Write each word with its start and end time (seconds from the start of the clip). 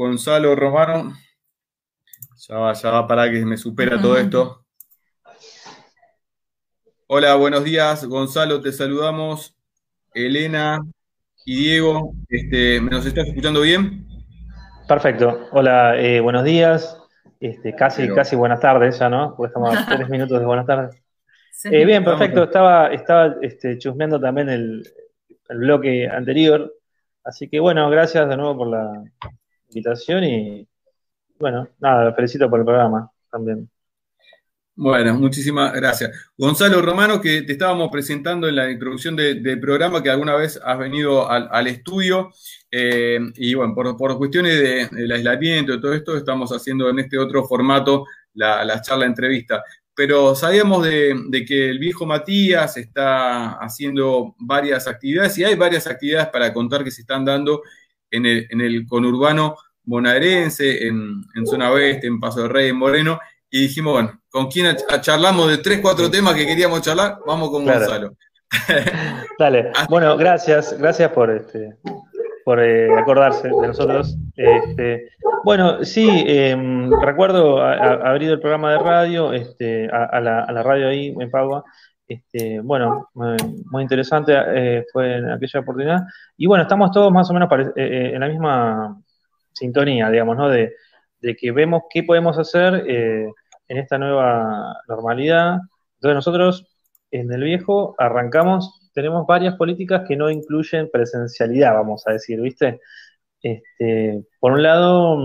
Gonzalo 0.00 0.56
Romano. 0.56 1.12
Ya 2.48 2.56
va, 2.56 2.72
ya 2.72 2.90
va 2.90 3.06
para 3.06 3.30
que 3.30 3.44
me 3.44 3.58
supera 3.58 4.00
todo 4.00 4.16
esto. 4.16 4.64
Hola, 7.06 7.34
buenos 7.34 7.64
días, 7.64 8.06
Gonzalo, 8.06 8.62
te 8.62 8.72
saludamos. 8.72 9.54
Elena 10.14 10.80
y 11.44 11.54
Diego, 11.54 12.14
este, 12.30 12.80
¿nos 12.80 13.04
estás 13.04 13.28
escuchando 13.28 13.60
bien? 13.60 14.06
Perfecto. 14.88 15.48
Hola, 15.52 16.00
eh, 16.00 16.20
buenos 16.20 16.44
días. 16.44 16.98
Este, 17.38 17.74
casi, 17.74 18.08
casi 18.08 18.36
buenas 18.36 18.60
tardes 18.60 18.98
ya, 18.98 19.10
¿no? 19.10 19.34
Porque 19.36 19.48
estamos 19.48 19.76
a 19.76 19.86
tres 19.96 20.08
minutos 20.08 20.40
de 20.40 20.46
buenas 20.46 20.64
tardes. 20.64 20.96
Eh, 21.64 21.84
bien, 21.84 22.02
perfecto. 22.04 22.44
Estaba, 22.44 22.86
estaba 22.86 23.36
este, 23.42 23.76
chusmeando 23.76 24.18
también 24.18 24.48
el, 24.48 24.82
el, 25.50 25.58
bloque 25.58 26.08
anterior. 26.08 26.74
Así 27.22 27.50
que 27.50 27.60
bueno, 27.60 27.90
gracias 27.90 28.26
de 28.30 28.36
nuevo 28.38 28.56
por 28.56 28.68
la 28.68 29.04
invitación 29.70 30.24
y 30.24 30.68
bueno, 31.38 31.68
nada, 31.78 32.12
felicito 32.14 32.50
por 32.50 32.60
el 32.60 32.66
programa 32.66 33.10
también. 33.30 33.68
Bueno, 34.82 35.14
muchísimas 35.14 35.74
gracias. 35.74 36.10
Gonzalo 36.38 36.80
Romano, 36.80 37.20
que 37.20 37.42
te 37.42 37.52
estábamos 37.52 37.90
presentando 37.90 38.48
en 38.48 38.56
la 38.56 38.70
introducción 38.70 39.14
del 39.14 39.60
programa, 39.60 40.02
que 40.02 40.08
alguna 40.08 40.34
vez 40.36 40.58
has 40.64 40.78
venido 40.78 41.28
al, 41.30 41.66
estudio, 41.66 42.30
eh, 42.70 43.18
y 43.34 43.52
bueno, 43.54 43.74
por, 43.74 44.16
cuestiones 44.16 44.90
del 44.90 45.12
aislamiento 45.12 45.74
y 45.74 45.80
todo 45.80 45.92
esto, 45.92 46.16
estamos 46.16 46.50
haciendo 46.50 46.88
en 46.88 46.98
este 47.00 47.18
otro 47.18 47.44
formato 47.44 48.06
la, 48.32 48.80
charla 48.80 49.04
entrevista. 49.04 49.62
Pero 49.94 50.34
sabíamos 50.34 50.82
de, 50.84 51.44
que 51.46 51.68
el 51.68 51.78
viejo 51.78 52.06
Matías 52.06 52.76
está 52.78 53.52
haciendo 53.58 54.34
varias 54.38 54.86
actividades 54.88 55.36
y 55.36 55.44
hay 55.44 55.56
varias 55.56 55.86
actividades 55.86 56.28
para 56.28 56.54
contar 56.54 56.84
que 56.84 56.90
se 56.90 57.02
están 57.02 57.24
dando 57.24 57.62
en 58.10 58.26
el, 58.26 58.46
en 58.50 58.60
el 58.60 58.86
conurbano 58.86 59.56
bonaerense, 59.82 60.86
en, 60.86 61.24
en 61.34 61.46
zona 61.46 61.70
oeste, 61.70 62.06
en 62.06 62.20
Paso 62.20 62.42
del 62.42 62.50
Rey, 62.50 62.68
en 62.68 62.76
Moreno, 62.76 63.18
y 63.50 63.62
dijimos, 63.62 63.94
bueno, 63.94 64.20
¿con 64.30 64.48
quién 64.48 64.76
charlamos 65.00 65.48
de 65.48 65.58
tres, 65.58 65.80
cuatro 65.80 66.10
temas 66.10 66.34
que 66.34 66.46
queríamos 66.46 66.82
charlar? 66.82 67.18
Vamos 67.26 67.50
con 67.50 67.64
Gonzalo. 67.64 68.14
Dale. 69.38 69.72
bueno, 69.88 70.16
gracias, 70.16 70.78
gracias 70.78 71.10
por 71.10 71.30
este, 71.30 71.76
por 72.44 72.60
eh, 72.60 72.88
acordarse 72.96 73.48
de 73.48 73.66
nosotros. 73.66 74.16
Este, 74.36 75.10
bueno, 75.44 75.84
sí, 75.84 76.24
em, 76.26 76.90
recuerdo 77.00 77.60
haber 77.62 78.22
ido 78.22 78.34
el 78.34 78.40
programa 78.40 78.72
de 78.72 78.78
radio, 78.78 79.32
este, 79.32 79.88
a, 79.90 80.20
la, 80.20 80.62
radio 80.62 80.88
ahí 80.88 81.14
en 81.18 81.30
Padua. 81.30 81.64
Este, 82.10 82.58
bueno, 82.58 83.08
muy 83.14 83.82
interesante 83.82 84.32
eh, 84.34 84.84
fue 84.92 85.18
en 85.18 85.30
aquella 85.30 85.60
oportunidad. 85.60 86.00
Y 86.36 86.46
bueno, 86.46 86.62
estamos 86.62 86.90
todos 86.90 87.12
más 87.12 87.30
o 87.30 87.32
menos 87.32 87.48
eh, 87.76 88.10
en 88.12 88.18
la 88.18 88.26
misma 88.26 89.00
sintonía, 89.52 90.10
digamos, 90.10 90.36
¿no? 90.36 90.48
De, 90.48 90.74
de 91.20 91.36
que 91.36 91.52
vemos 91.52 91.84
qué 91.88 92.02
podemos 92.02 92.36
hacer 92.36 92.84
en 92.84 93.32
esta 93.68 93.96
nueva 93.96 94.76
normalidad. 94.88 95.58
Entonces 95.98 96.16
nosotros 96.16 96.66
en 97.12 97.32
el 97.32 97.44
viejo 97.44 97.94
arrancamos, 97.96 98.90
tenemos 98.92 99.24
varias 99.24 99.54
políticas 99.54 100.02
que 100.08 100.16
no 100.16 100.30
incluyen 100.30 100.90
presencialidad, 100.92 101.74
vamos 101.74 102.04
a 102.08 102.12
decir, 102.12 102.40
¿viste? 102.40 102.80
Este, 103.40 104.24
por 104.40 104.50
un 104.50 104.64
lado, 104.64 105.16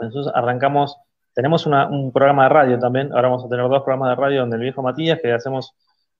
nosotros 0.00 0.32
arrancamos, 0.34 0.96
tenemos 1.34 1.66
un 1.66 2.12
programa 2.14 2.44
de 2.44 2.48
radio 2.48 2.78
también, 2.78 3.12
ahora 3.12 3.28
vamos 3.28 3.44
a 3.44 3.48
tener 3.50 3.68
dos 3.68 3.82
programas 3.82 4.16
de 4.16 4.22
radio 4.22 4.44
en 4.44 4.52
el 4.54 4.60
viejo 4.60 4.82
Matías 4.82 5.18
que 5.22 5.32
hacemos 5.32 5.74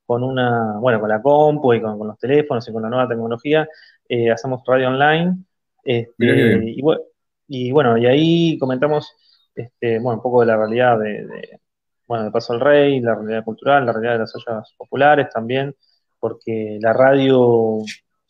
con 0.09 0.25
una, 0.25 0.79
bueno, 0.81 1.01
con 1.01 1.11
la 1.11 1.21
compu 1.21 1.75
y 1.75 1.83
con, 1.83 1.99
los 1.99 2.19
teléfonos 2.19 2.67
y 2.67 2.73
con 2.73 2.83
la 2.83 2.89
nueva 2.89 3.07
tecnología, 3.07 3.69
eh, 4.09 4.31
hacemos 4.31 4.63
radio 4.67 4.89
online. 4.89 5.37
Este, 5.85 6.63
y, 6.65 6.81
y, 7.47 7.71
bueno, 7.73 7.99
y 7.99 8.07
ahí 8.07 8.59
comentamos 8.59 9.15
este, 9.55 9.99
bueno, 9.99 10.17
un 10.17 10.23
poco 10.23 10.41
de 10.41 10.47
la 10.47 10.57
realidad 10.57 10.99
de, 10.99 11.61
bueno, 12.07 12.25
de 12.25 12.31
Paso 12.31 12.55
al 12.55 12.61
Rey, 12.61 13.01
la 13.01 13.17
realidad 13.17 13.45
cultural, 13.45 13.85
la 13.85 13.93
realidad 13.93 14.15
de 14.15 14.19
las 14.21 14.35
ollas 14.35 14.75
populares 14.79 15.29
también, 15.29 15.77
porque 16.19 16.79
la 16.81 16.95
radio, 16.95 17.77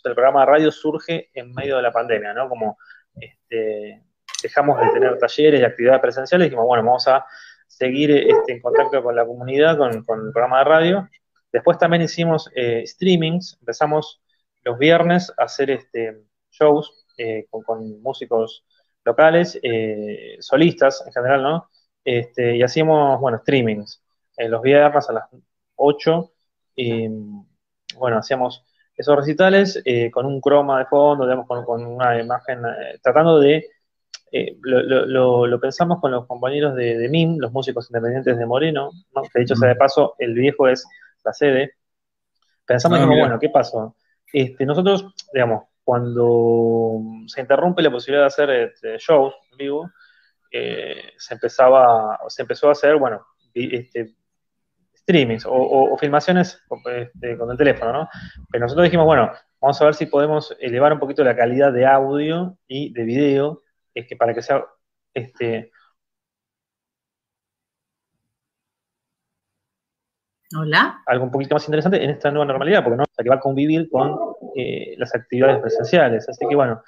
el 0.03 0.15
programa 0.15 0.41
de 0.41 0.47
radio 0.47 0.73
surge 0.73 1.31
en 1.33 1.55
medio 1.55 1.77
de 1.77 1.83
la 1.83 1.93
pandemia, 1.93 2.35
¿no? 2.35 2.49
Como 2.49 2.77
este, 3.15 4.03
dejamos 4.43 4.81
de 4.81 4.91
tener 4.91 5.17
talleres 5.17 5.61
y 5.61 5.65
actividades 5.65 6.01
presenciales 6.01 6.47
y 6.47 6.49
dijimos, 6.49 6.67
bueno, 6.67 6.83
vamos 6.83 7.07
a 7.07 7.25
seguir 7.69 8.11
este, 8.11 8.55
en 8.55 8.61
contacto 8.61 9.01
con 9.01 9.15
la 9.15 9.25
comunidad, 9.25 9.79
con, 9.79 9.93
el 9.93 10.03
programa 10.03 10.59
de 10.59 10.65
radio. 10.65 11.09
Después 11.53 11.79
también 11.79 12.03
hicimos 12.03 12.51
eh, 12.55 12.85
streamings, 12.87 13.57
empezamos 13.61 14.21
los 14.65 14.79
viernes 14.79 15.33
a 15.39 15.45
hacer 15.45 15.71
este, 15.71 16.25
shows 16.51 17.07
eh, 17.17 17.47
con, 17.51 18.03
músicos 18.03 18.65
locales, 19.05 19.59
eh, 19.63 20.37
solistas 20.41 21.03
en 21.07 21.13
general, 21.13 21.43
¿no? 21.43 21.71
Este, 22.05 22.57
y 22.57 22.63
hacíamos, 22.63 23.21
bueno, 23.21 23.39
streamings 23.39 24.03
los 24.39 24.63
viernes 24.63 25.09
a 25.09 25.13
las 25.13 25.25
8. 25.77 26.33
Y, 26.77 27.09
bueno, 27.97 28.19
hacíamos 28.19 28.65
esos 28.97 29.17
recitales 29.17 29.83
con 30.13 30.27
un 30.27 30.41
croma 30.41 30.79
de 30.79 30.87
fondo, 30.87 31.25
digamos, 31.25 31.47
con, 31.47 31.85
una 31.85 32.21
imagen, 32.21 32.63
tratando 33.03 33.41
de. 33.41 33.67
Lo, 34.61 35.61
pensamos 35.61 36.01
con 36.01 36.13
los 36.13 36.27
compañeros 36.27 36.77
de, 36.77 36.99
de, 36.99 37.09
MIM, 37.09 37.39
los 37.39 37.53
músicos 37.53 37.91
independientes 37.91 38.39
de 38.39 38.47
Moreno, 38.47 38.91
¿no? 39.15 39.23
que 39.23 39.41
dicho 39.41 39.57
sea 39.57 39.71
de 39.71 39.77
paso, 39.77 40.15
el 40.19 40.35
viejo 40.35 40.69
es 40.69 40.87
la 41.25 41.33
sede. 41.33 41.75
Pensamos, 42.65 43.01
ah, 43.01 43.07
bueno, 43.07 43.39
¿qué 43.39 43.49
pasó? 43.49 43.97
Este, 44.33 44.67
nosotros, 44.67 45.15
digamos, 45.33 45.65
cuando 45.83 47.01
se 47.27 47.41
interrumpe 47.41 47.83
la 47.83 47.91
posibilidad 47.91 48.25
de 48.25 48.27
hacer 48.27 48.51
este, 48.51 48.99
shows 48.99 49.35
en 49.53 49.59
vivo, 49.59 49.91
eh, 50.51 51.13
se 51.17 51.35
empezaba, 51.35 52.19
se 52.29 52.43
empezó 52.43 52.69
a 52.69 52.73
hacer, 52.73 52.97
bueno, 52.97 53.27
este, 53.55 54.15
streamings 54.95 55.45
o, 55.49 55.97
filmaciones 55.99 56.63
este, 56.95 57.39
con 57.39 57.51
el 57.51 57.57
teléfono, 57.57 57.93
¿no? 57.93 58.09
Pero 58.51 58.65
nosotros 58.65 58.85
dijimos, 58.85 59.07
bueno, 59.07 59.33
vamos 59.61 59.81
a 59.81 59.85
ver 59.87 59.95
si 59.95 60.07
podemos 60.07 60.55
elevar 60.61 60.93
un 60.93 60.99
poquito 60.99 61.25
la 61.25 61.37
calidad 61.37 61.73
de 61.73 61.87
audio 61.87 62.59
y 62.67 62.93
de 62.93 63.05
video, 63.05 63.63
es 63.95 64.07
que 64.07 64.17
para 64.17 64.35
que 64.35 64.43
sea 64.43 64.65
este, 65.15 65.73
Hola. 70.57 71.03
Algo 71.07 71.25
un 71.25 71.31
poquito 71.31 71.55
más 71.55 71.65
interesante 71.67 72.03
en 72.03 72.11
esta 72.11 72.31
nueva 72.31 72.47
normalidad, 72.47 72.83
porque 72.83 72.97
no, 72.97 73.05
o 73.05 73.23
que 73.23 73.29
va 73.29 73.37
a 73.37 73.41
convivir 73.41 73.89
con 73.91 74.17
eh, 74.57 74.95
las 74.97 75.15
actividades 75.15 75.61
presenciales. 75.61 76.29
Así 76.29 76.47
que 76.49 76.55
bueno, 76.55 76.83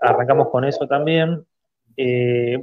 arrancamos 0.00 0.48
con 0.50 0.64
eso 0.64 0.86
también. 0.86 1.44
Eh, 1.96 2.62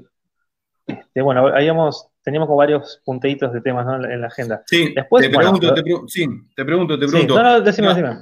este, 0.85 1.21
bueno, 1.21 1.47
habíamos, 1.47 2.09
teníamos 2.21 2.47
como 2.47 2.57
varios 2.57 3.01
punteitos 3.03 3.51
de 3.51 3.61
temas 3.61 3.87
en 4.03 4.21
la 4.21 4.27
agenda. 4.27 4.63
Sí, 4.67 4.93
Después, 4.93 5.23
te, 5.23 5.35
pregunto, 5.35 5.73
te, 5.73 5.83
sí, 6.07 6.27
te 6.55 6.65
pregunto, 6.65 6.99
te 6.99 7.07
pregunto. 7.07 7.35
no, 7.35 7.43
no, 7.43 7.61
decime, 7.61 7.87
no, 7.87 7.95
decime. 7.95 8.17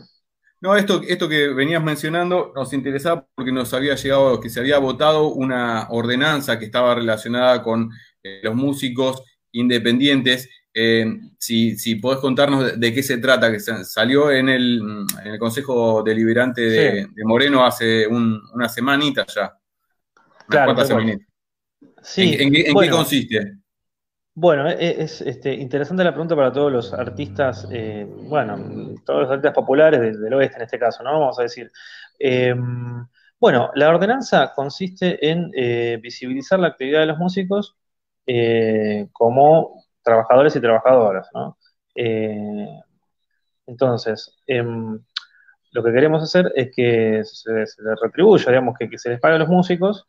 No, 0.62 0.76
esto, 0.76 1.02
esto 1.08 1.28
que 1.28 1.48
venías 1.50 1.84
mencionando 1.84 2.54
nos 2.56 2.72
interesaba 2.72 3.26
porque 3.34 3.52
nos 3.52 3.74
había 3.74 3.96
llegado, 3.96 4.40
que 4.40 4.50
se 4.50 4.60
había 4.60 4.78
votado 4.78 5.30
una 5.30 5.88
ordenanza 5.90 6.60
que 6.60 6.66
estaba 6.66 6.94
relacionada 6.94 7.64
con 7.64 7.90
eh, 8.22 8.42
los 8.44 8.54
músicos 8.54 9.24
independientes 9.52 10.50
eh, 10.74 11.06
si, 11.38 11.78
si, 11.78 11.96
podés 11.96 12.20
contarnos 12.20 12.80
de, 12.80 12.94
qué 12.94 13.04
se 13.04 13.18
trata, 13.18 13.52
que 13.52 13.60
salió 13.60 14.32
en 14.32 14.48
el, 14.50 15.06
Consejo 15.38 16.02
Deliberante 16.02 16.62
de, 16.62 17.08
Moreno 17.26 17.66
hace 17.66 18.08
una 18.08 18.70
semanita 18.70 19.26
ya. 19.28 19.54
Claro, 20.48 20.76
Sí, 22.04 22.36
¿En, 22.40 22.52
qué 22.52 22.90
consiste? 22.90 23.58
Bueno, 24.34 24.68
e, 24.68 25.04
es, 25.04 25.22
este, 25.22 25.54
interesante 25.54 26.04
la 26.04 26.12
pregunta 26.12 26.36
para 26.36 26.52
todos 26.52 26.72
los 26.72 26.94
artistas, 26.94 27.68
eh, 27.72 28.08
bueno, 28.10 28.96
todos 29.06 29.22
los 29.22 29.30
artistas 29.30 29.54
populares 29.54 30.20
del, 30.20 30.34
oeste 30.34 30.56
en 30.58 30.64
este 30.64 30.80
caso, 30.80 31.04
¿no? 31.04 31.20
Vamos 31.20 31.38
a 31.38 31.44
decir. 31.44 31.72
Em, 32.18 33.06
bueno, 33.40 33.72
la 33.76 33.90
ordenanza 33.90 34.54
consiste 34.56 35.30
en 35.30 35.52
eh, 35.56 36.00
visibilizar 36.02 36.60
la 36.60 36.70
actividad 36.70 37.02
de 37.02 37.08
los 37.08 37.18
músicos 37.18 37.76
como 39.12 39.82
trabajadores 40.04 40.56
y 40.56 40.62
trabajadoras, 40.62 41.30
¿no? 41.34 41.58
Eh, 41.96 42.68
entonces, 43.68 44.38
em, 44.48 45.00
lo 45.72 45.84
que 45.84 45.94
queremos 45.94 46.24
hacer 46.24 46.52
es 46.56 46.72
que 46.76 47.22
se, 47.24 47.52
les 47.54 47.78
retribuya, 48.02 48.52
digamos, 48.52 48.78
que, 48.78 48.98
se 48.98 49.10
les 49.10 49.20
pague 49.20 49.36
a 49.36 49.40
los 49.40 49.50
músicos, 49.50 50.08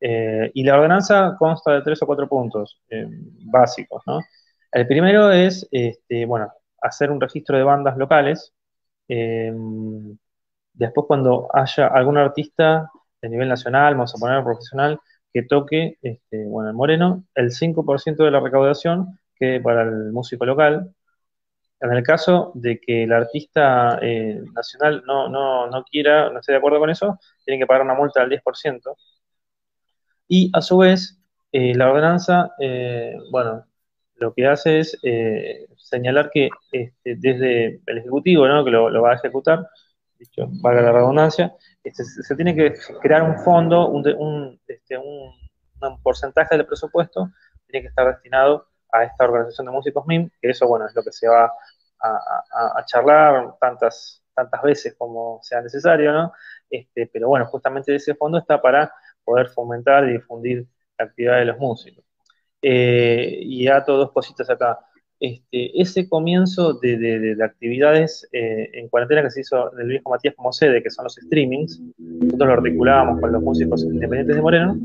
eh, 0.00 0.50
y 0.54 0.64
la 0.64 0.76
ordenanza 0.76 1.36
consta 1.38 1.72
de 1.74 1.82
tres 1.82 2.02
o 2.02 2.06
cuatro 2.06 2.28
puntos 2.28 2.80
em, 2.88 3.10
básicos, 3.50 4.02
¿no? 4.06 4.20
El 4.72 4.86
primero 4.86 5.30
es, 5.30 5.68
este, 5.70 6.24
bueno, 6.26 6.52
hacer 6.80 7.10
un 7.10 7.20
registro 7.20 7.56
de 7.58 7.64
bandas 7.64 7.96
locales. 7.96 8.54
Em, 9.08 10.16
después, 10.72 11.06
cuando 11.06 11.48
haya 11.52 11.88
algún 11.88 12.18
artista 12.18 12.90
de 13.20 13.28
nivel 13.28 13.48
nacional, 13.48 13.94
vamos 13.94 14.14
a 14.14 14.18
poner 14.18 14.42
profesional, 14.44 15.00
que 15.32 15.42
toque, 15.44 15.98
este, 16.02 16.44
bueno, 16.46 16.70
el 16.70 16.76
Moreno, 16.76 17.24
el 17.34 17.52
5% 17.52 18.24
de 18.24 18.30
la 18.30 18.40
recaudación 18.40 19.18
para 19.62 19.82
el 19.82 20.12
músico 20.12 20.44
local. 20.46 20.94
En 21.80 21.92
el 21.92 22.02
caso 22.02 22.52
de 22.54 22.80
que 22.80 23.04
el 23.04 23.12
artista 23.12 23.98
eh, 24.00 24.40
nacional 24.54 25.02
no, 25.06 25.28
no, 25.28 25.66
no, 25.68 25.84
quiera, 25.84 26.30
no 26.30 26.38
esté 26.38 26.52
de 26.52 26.58
acuerdo 26.58 26.78
con 26.78 26.90
eso, 26.90 27.18
tienen 27.44 27.60
que 27.60 27.66
pagar 27.66 27.82
una 27.82 27.94
multa 27.94 28.20
del 28.20 28.40
10%. 28.40 28.96
Y 30.28 30.50
a 30.54 30.62
su 30.62 30.78
vez, 30.78 31.18
la 31.52 31.90
ordenanza, 31.90 32.52
bueno, 33.30 33.66
lo 34.16 34.32
que 34.32 34.46
hace 34.46 34.78
es 34.78 34.98
señalar 35.92 36.30
que 36.30 36.48
este, 36.72 37.16
desde 37.16 37.80
el 37.86 37.98
Ejecutivo, 37.98 38.48
¿no? 38.48 38.64
que 38.64 38.70
lo, 38.70 39.02
va 39.02 39.12
a 39.12 39.16
ejecutar, 39.16 39.68
dicho, 40.18 40.48
valga 40.62 40.80
la 40.80 40.92
redundancia, 40.92 41.54
este, 41.84 42.04
se 42.04 42.34
tiene 42.34 42.54
que 42.54 42.74
crear 43.02 43.22
un 43.22 43.38
fondo, 43.38 43.88
un, 43.88 44.58
este, 44.66 44.96
un, 44.96 45.32
porcentaje 46.02 46.56
del 46.56 46.66
presupuesto, 46.66 47.30
tiene 47.66 47.82
que 47.82 47.88
estar 47.88 48.06
destinado 48.06 48.68
a 48.92 49.04
esta 49.04 49.24
organización 49.24 49.66
de 49.66 49.72
músicos 49.72 50.06
MIM, 50.06 50.30
que 50.40 50.50
eso, 50.50 50.68
bueno, 50.68 50.86
es 50.86 50.94
lo 50.94 51.02
que 51.02 51.12
se 51.12 51.28
va 51.28 51.52
a, 52.00 52.84
charlar 52.84 53.54
tantas, 53.60 54.22
tantas 54.34 54.62
veces 54.62 54.94
como 54.98 55.40
sea 55.42 55.60
necesario, 55.60 56.12
¿no? 56.12 56.32
Este, 56.68 57.08
pero 57.12 57.28
bueno, 57.28 57.46
justamente 57.46 57.94
ese 57.94 58.14
fondo 58.14 58.38
está 58.38 58.60
para 58.60 58.92
poder 59.24 59.48
fomentar 59.48 60.08
y 60.08 60.14
difundir 60.14 60.66
la 60.98 61.04
actividad 61.06 61.38
de 61.38 61.44
los 61.46 61.58
músicos. 61.58 62.04
Eh, 62.60 63.38
y 63.42 63.64
ya 63.64 63.80
dos 63.80 64.12
cositas 64.12 64.48
acá. 64.50 64.78
Este, 65.20 65.80
ese 65.80 66.08
comienzo 66.08 66.74
de, 66.74 67.36
actividades 67.44 68.28
eh, 68.32 68.70
en 68.72 68.88
cuarentena 68.88 69.22
que 69.22 69.30
se 69.30 69.42
hizo 69.42 69.70
del 69.70 69.86
viejo 69.86 70.10
Matías 70.10 70.34
como 70.34 70.52
sede, 70.52 70.82
que 70.82 70.90
son 70.90 71.04
los 71.04 71.14
streamings, 71.14 71.80
nosotros 71.96 72.48
lo 72.48 72.54
articulábamos 72.54 73.20
con 73.20 73.30
los 73.30 73.40
músicos 73.40 73.84
independientes 73.84 74.34
de 74.34 74.42
Moreno, 74.42 74.76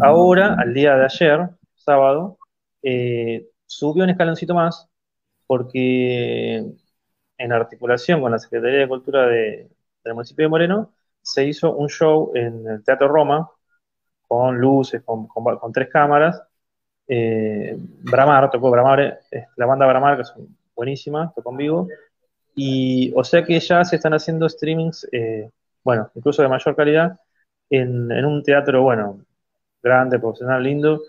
ahora, 0.00 0.54
al 0.58 0.74
día 0.74 0.96
de 0.96 1.04
ayer, 1.04 1.48
sábado, 1.76 2.36
eh, 2.82 3.48
subió 3.66 4.04
un 4.04 4.10
escaloncito 4.10 4.54
más 4.54 4.88
porque 5.46 6.64
en 7.38 7.52
articulación 7.52 8.20
con 8.20 8.32
la 8.32 8.38
Secretaría 8.38 8.80
de 8.80 8.88
Cultura 8.88 9.26
del 9.26 9.68
municipio 10.14 10.44
de 10.44 10.48
Moreno, 10.48 10.92
se 11.22 11.44
hizo 11.44 11.74
un 11.74 11.88
show 11.88 12.32
en 12.34 12.66
el 12.66 12.84
Teatro 12.84 13.08
Roma 13.08 13.50
con 14.28 14.58
luces, 14.58 15.02
con 15.04 15.72
tres 15.72 15.88
cámaras, 15.90 16.42
eh, 17.12 17.76
Bramar, 17.76 18.48
tocó 18.52 18.70
Bramar, 18.70 19.00
eh, 19.00 19.46
la 19.56 19.66
banda 19.66 19.84
Bramar, 19.84 20.14
que 20.14 20.22
es 20.22 20.32
buenísima, 20.76 21.32
tocó 21.34 21.50
en 21.50 21.56
vivo. 21.56 21.88
Y 22.54 23.12
o 23.16 23.24
sea 23.24 23.44
que 23.44 23.58
ya 23.58 23.84
se 23.84 23.96
están 23.96 24.14
haciendo 24.14 24.48
streamings, 24.48 25.08
eh, 25.10 25.50
bueno, 25.82 26.08
incluso 26.14 26.42
de 26.42 26.48
mayor 26.48 26.76
calidad, 26.76 27.18
en, 27.68 28.12
un 28.24 28.42
teatro, 28.44 28.82
bueno, 28.82 29.24
grande, 29.82 30.20
profesional, 30.20 30.62
lindo, 30.62 31.00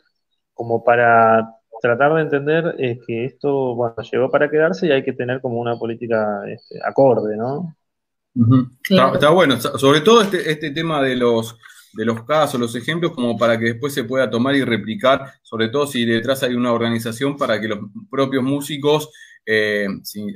como 0.55 0.83
para 0.83 1.55
tratar 1.81 2.13
de 2.15 2.21
entender 2.21 2.75
que 3.05 3.25
esto, 3.25 3.75
bueno, 3.75 3.95
llegó 4.11 4.29
para 4.29 4.49
quedarse 4.49 4.87
y 4.87 4.91
hay 4.91 5.03
que 5.03 5.13
tener 5.13 5.41
como 5.41 5.59
una 5.59 5.77
política 5.77 6.43
este, 6.47 6.79
acorde, 6.83 7.35
¿no? 7.35 7.75
está, 8.89 9.29
bueno, 9.29 9.59
sobre 9.59 10.01
todo 10.01 10.21
este, 10.21 10.49
este 10.49 10.71
tema 10.71 11.01
de 11.01 11.17
los 11.17 11.57
de 11.93 12.05
los 12.05 12.23
casos, 12.23 12.59
los 12.59 12.75
ejemplos, 12.75 13.11
como 13.11 13.37
para 13.37 13.57
que 13.57 13.65
después 13.65 13.93
se 13.93 14.03
pueda 14.03 14.29
tomar 14.29 14.55
y 14.55 14.63
replicar, 14.63 15.33
sobre 15.41 15.69
todo 15.69 15.87
si 15.87 16.05
detrás 16.05 16.43
hay 16.43 16.53
una 16.53 16.71
organización 16.71 17.37
para 17.37 17.59
que 17.59 17.67
los 17.67 17.79
propios 18.09 18.43
músicos, 18.43 19.09
eh, 19.45 19.87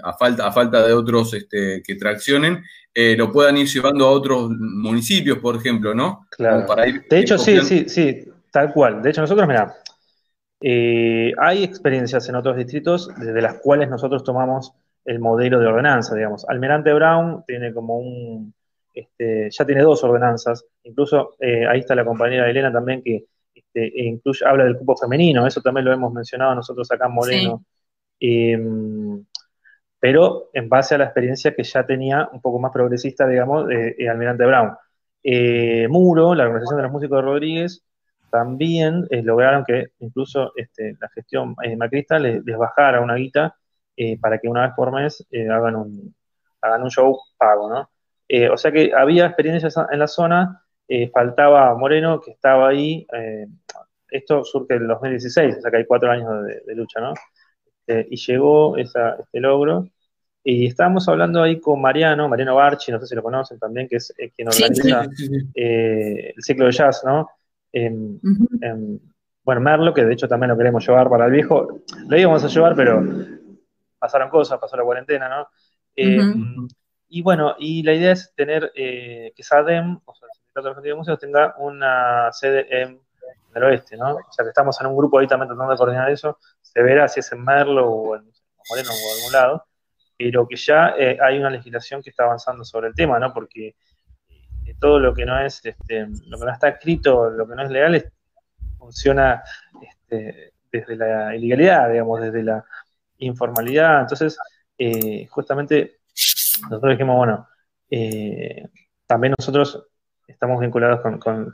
a, 0.03 0.13
falta, 0.13 0.47
a 0.47 0.51
falta 0.51 0.85
de 0.85 0.93
otros 0.93 1.33
este, 1.33 1.81
que 1.83 1.95
traccionen, 1.95 2.63
eh, 2.93 3.15
lo 3.17 3.31
puedan 3.31 3.57
ir 3.57 3.67
llevando 3.67 4.05
a 4.05 4.11
otros 4.11 4.49
municipios, 4.49 5.37
por 5.39 5.55
ejemplo, 5.55 5.93
¿no? 5.93 6.27
Claro. 6.31 6.65
de 7.09 7.19
hecho, 7.19 7.37
sí, 7.37 7.59
sí, 7.61 7.85
sí, 7.87 8.25
tal 8.51 8.73
cual. 8.73 9.01
De 9.01 9.09
hecho, 9.09 9.21
nosotros, 9.21 9.47
mira, 9.47 9.73
eh, 10.61 11.33
hay 11.37 11.63
experiencias 11.63 12.27
en 12.29 12.35
otros 12.35 12.57
distritos 12.57 13.09
desde 13.17 13.41
las 13.41 13.59
cuales 13.59 13.89
nosotros 13.89 14.23
tomamos 14.23 14.73
el 15.03 15.19
modelo 15.19 15.59
de 15.59 15.67
ordenanza, 15.67 16.15
digamos. 16.15 16.47
Almirante 16.49 16.93
Brown 16.93 17.43
tiene 17.45 17.73
como 17.73 17.97
un 17.97 18.53
este, 18.93 19.49
ya 19.51 19.65
tiene 19.65 19.81
dos 19.81 20.03
ordenanzas, 20.03 20.65
incluso 20.83 21.35
eh, 21.39 21.67
ahí 21.67 21.81
está 21.81 21.95
la 21.95 22.05
compañera 22.05 22.49
Elena 22.49 22.71
también 22.71 23.03
que 23.03 23.25
este, 23.53 23.91
incluye, 24.03 24.45
habla 24.45 24.63
del 24.63 24.77
cupo 24.77 24.95
femenino, 24.95 25.45
eso 25.45 25.61
también 25.61 25.85
lo 25.85 25.93
hemos 25.93 26.13
mencionado 26.13 26.55
nosotros 26.55 26.89
acá 26.91 27.07
en 27.07 27.11
Moreno. 27.11 27.65
Em, 28.19 29.25
pero 29.99 30.49
en 30.53 30.69
base 30.69 30.95
a 30.95 30.97
la 30.97 31.05
experiencia 31.05 31.53
que 31.53 31.63
ya 31.63 31.85
tenía 31.85 32.29
un 32.31 32.41
poco 32.41 32.59
más 32.59 32.71
progresista, 32.71 33.27
digamos, 33.27 33.67
de, 33.67 33.95
Almirante 34.09 34.45
Brown. 34.45 34.71
Eh, 35.23 35.87
Muro, 35.89 36.35
la 36.35 36.43
Organización 36.43 36.77
de 36.77 36.83
los 36.83 36.91
Músicos 36.91 37.17
de 37.17 37.21
Rodríguez, 37.23 37.83
también 38.29 39.05
eh, 39.09 39.21
lograron 39.21 39.63
que 39.63 39.89
incluso 39.99 40.51
este, 40.55 40.97
la 40.99 41.09
gestión 41.09 41.55
macrista 41.77 42.19
les, 42.19 42.43
bajara 42.43 43.01
una 43.01 43.15
guita 43.15 43.55
para 44.19 44.39
que 44.39 44.49
una 44.49 44.67
vez 44.67 44.75
por 44.75 44.91
mes 44.91 45.25
hagan, 45.49 45.75
un, 45.77 46.13
hagan 46.61 46.83
un 46.83 46.91
show 46.91 47.17
pago, 47.37 47.69
¿no? 47.69 47.89
Eh, 48.27 48.49
o 48.49 48.57
sea 48.57 48.71
que 48.71 48.91
había 48.95 49.27
experiencias 49.27 49.75
en 49.91 49.99
la 49.99 50.07
zona, 50.07 50.63
eh, 50.87 51.09
faltaba 51.09 51.75
Moreno, 51.75 52.19
que 52.19 52.31
estaba 52.31 52.69
ahí. 52.69 53.05
Eh, 53.13 53.47
esto 54.09 54.43
surge 54.43 54.75
en 54.75 54.83
el 54.83 54.87
2016, 54.87 55.57
o 55.57 55.61
sea 55.61 55.71
que 55.71 55.77
hay 55.77 55.85
cuatro 55.85 56.09
años 56.11 56.29
de, 56.65 56.75
lucha, 56.75 57.01
¿no? 57.01 57.13
y 57.87 58.15
llegó 58.15 58.77
este 58.77 59.39
logro. 59.39 59.87
Y 60.43 60.67
estábamos 60.67 61.07
hablando 61.09 61.41
ahí 61.41 61.59
con 61.59 61.81
Mariano, 61.81 62.29
Mariano 62.29 62.55
Barchi, 62.55 62.91
no 62.91 62.99
sé 62.99 63.07
si 63.07 63.15
lo 63.15 63.23
conocen 63.23 63.59
también, 63.59 63.87
que 63.87 63.97
es 63.97 64.13
quien 64.35 64.47
organiza 64.47 65.07
el 65.55 66.33
ciclo 66.37 66.65
de 66.65 66.71
jazz, 66.71 67.03
¿no? 67.03 67.29
Bueno, 69.43 69.61
Merlo, 69.61 69.93
que 69.93 70.05
de 70.05 70.13
hecho 70.13 70.27
también 70.27 70.49
lo 70.49 70.57
queremos 70.57 70.85
llevar 70.87 71.09
para 71.09 71.25
el 71.25 71.31
viejo, 71.31 71.81
lo 72.07 72.17
íbamos 72.17 72.43
a 72.43 72.47
llevar, 72.47 72.75
pero 72.75 73.03
pasaron 73.99 74.29
cosas, 74.29 74.59
pasó 74.59 74.77
la 74.77 74.83
cuarentena, 74.83 75.29
¿no? 75.29 75.47
Y 77.07 77.21
bueno, 77.21 77.55
y 77.59 77.83
la 77.83 77.93
idea 77.93 78.11
es 78.11 78.33
tener 78.35 78.71
eh, 78.75 79.31
que 79.35 79.43
SADEM, 79.43 79.99
o 80.05 80.15
sea, 80.15 80.27
el 80.27 80.37
Sindicato 80.37 80.67
Argentino 80.69 80.95
de 80.95 80.97
Museos, 80.97 81.19
tenga 81.19 81.55
una 81.59 82.31
sede 82.31 82.81
en 82.81 82.99
el 83.53 83.63
oeste, 83.63 83.95
¿no? 83.95 84.15
O 84.15 84.31
sea, 84.31 84.43
que 84.43 84.49
estamos 84.49 84.79
en 84.81 84.87
un 84.87 84.97
grupo 84.97 85.19
ahí 85.19 85.27
también 85.27 85.47
tratando 85.47 85.71
de 85.71 85.77
coordinar 85.77 86.09
eso. 86.09 86.39
Se 86.61 86.81
verá 86.81 87.07
si 87.07 87.19
es 87.19 87.31
en 87.31 87.43
Merlo 87.43 87.89
o 87.89 88.15
en 88.15 88.23
Moreno 88.69 88.89
o 88.89 89.13
en 89.13 89.17
algún 89.17 89.31
lado, 89.31 89.65
pero 90.17 90.47
que 90.47 90.55
ya 90.55 90.95
eh, 90.97 91.17
hay 91.21 91.37
una 91.37 91.49
legislación 91.49 92.01
que 92.01 92.09
está 92.09 92.23
avanzando 92.23 92.65
sobre 92.65 92.87
el 92.87 92.95
tema, 92.95 93.19
¿no? 93.19 93.31
Porque 93.33 93.67
eh, 93.67 93.75
todo 94.79 94.99
lo 94.99 95.13
que 95.13 95.25
no 95.25 95.39
es, 95.39 95.61
este, 95.63 96.07
lo 96.27 96.39
que 96.39 96.45
no 96.45 96.51
está 96.51 96.69
escrito, 96.69 97.29
lo 97.29 97.47
que 97.47 97.55
no 97.55 97.63
es 97.63 97.71
legal, 97.71 98.11
funciona 98.77 99.43
este, 99.81 100.53
desde 100.71 100.95
la 100.95 101.35
ilegalidad, 101.35 101.89
digamos, 101.89 102.21
desde 102.21 102.43
la 102.43 102.63
informalidad. 103.17 104.01
Entonces, 104.01 104.37
justamente 105.29 105.99
nosotros 106.69 106.91
dijimos, 106.91 107.17
bueno, 107.17 107.47
eh, 107.89 108.67
también 109.05 109.33
nosotros 109.37 109.87
estamos 110.27 110.59
vinculados 110.59 111.01
con, 111.01 111.51